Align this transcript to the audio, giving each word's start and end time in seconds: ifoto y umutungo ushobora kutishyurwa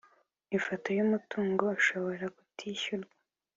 ifoto 0.57 0.87
y 0.97 0.99
umutungo 1.05 1.63
ushobora 1.79 2.25
kutishyurwa 2.35 3.15